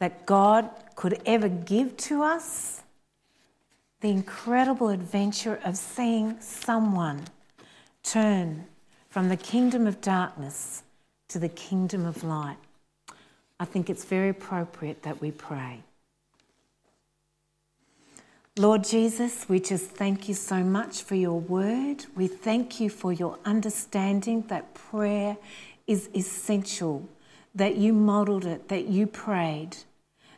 [0.00, 2.82] that God could ever give to us?
[4.00, 7.24] The incredible adventure of seeing someone
[8.02, 8.66] turn
[9.08, 10.82] from the kingdom of darkness
[11.28, 12.56] to the kingdom of light.
[13.60, 15.82] I think it's very appropriate that we pray.
[18.56, 22.06] Lord Jesus, we just thank you so much for your word.
[22.16, 25.36] We thank you for your understanding that prayer
[25.86, 27.08] is essential,
[27.54, 29.76] that you modelled it, that you prayed.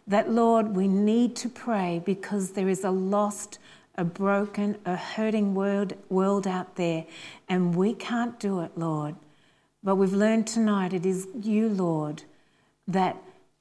[0.06, 3.58] That, Lord, we need to pray because there is a lost
[3.96, 7.04] a broken, a hurting world, world out there,
[7.48, 9.16] and we can't do it, Lord.
[9.82, 12.22] But we've learned tonight it is you, Lord,
[12.86, 13.16] that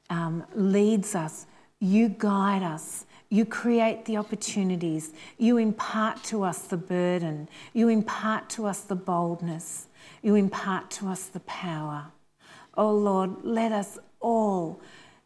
[0.10, 1.46] um, leads us.
[1.80, 3.06] You guide us.
[3.30, 5.14] You create the opportunities.
[5.38, 7.48] You impart to us the burden.
[7.74, 9.88] You impart to us the boldness.
[10.22, 12.08] You impart to us the power.
[12.76, 14.82] Oh Lord, let us all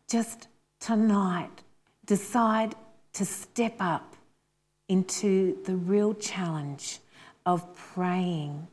[0.07, 0.47] just
[0.79, 1.63] tonight
[2.05, 2.75] decide
[3.13, 4.12] to step up
[4.89, 6.99] into the real challenge
[7.45, 8.67] of praying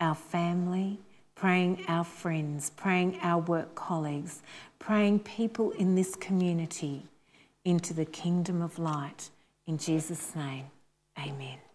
[0.00, 0.98] our family,
[1.34, 4.42] praying our friends, praying our work colleagues,
[4.78, 7.04] praying people in this community
[7.64, 9.30] into the kingdom of light.
[9.66, 10.66] In Jesus' name,
[11.18, 11.65] amen.